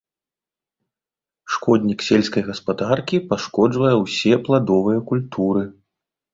[1.55, 5.63] Шкоднік сельскай гаспадаркі, пашкоджвае ўсе пладовыя культуры.